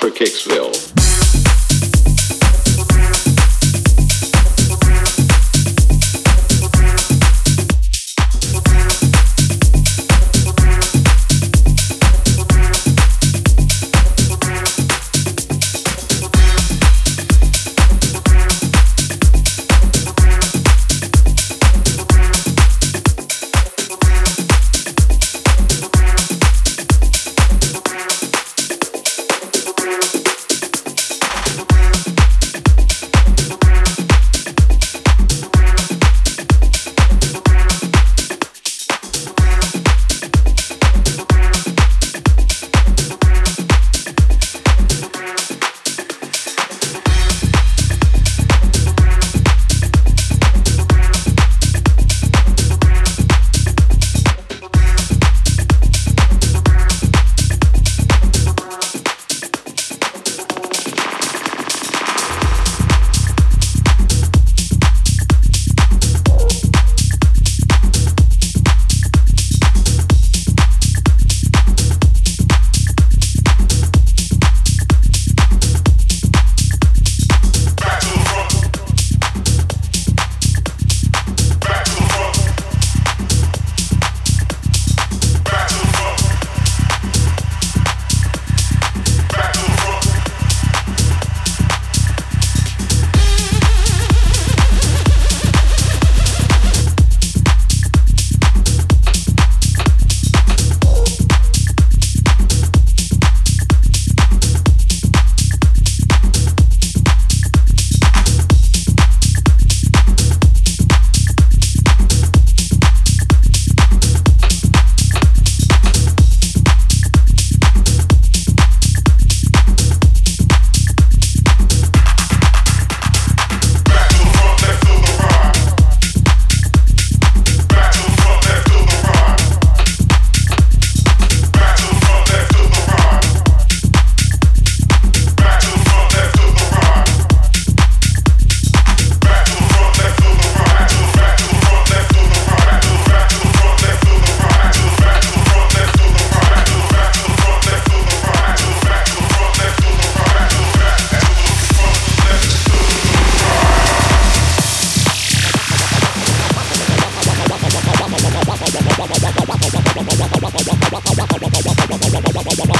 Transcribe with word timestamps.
for 0.00 0.10
Kicksville. 0.10 0.97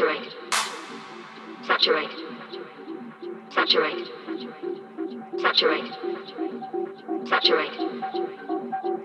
saturate, 0.00 0.32
saturate, 1.66 2.10
saturate, 3.50 4.08
saturate, 5.38 5.88
saturate, 7.28 7.74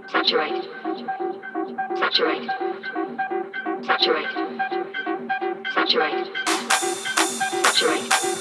saturate, 0.07 0.63
saturate, 1.97 2.47
saturate, 3.84 4.31
saturate, 5.73 6.27
saturate. 7.65 8.35